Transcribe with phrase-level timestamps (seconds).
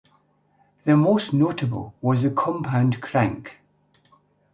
[0.83, 3.59] The most notable was the compound crank.